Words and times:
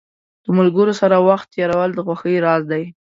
له 0.45 0.51
ملګرو 0.59 0.93
سره 1.01 1.15
وخت 1.29 1.47
تېرول 1.55 1.89
د 1.93 1.99
خوښۍ 2.05 2.35
راز 2.45 2.63
دی. 2.71 2.83